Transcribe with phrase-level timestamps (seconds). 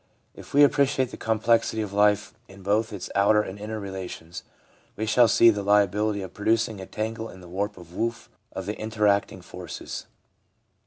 [0.33, 4.41] If we appreciate the complexity of life in both its outer and inner relations,
[4.95, 8.65] we shall see the liability of producing a tangle in the warp and woof of
[8.65, 10.07] the inter acting forces.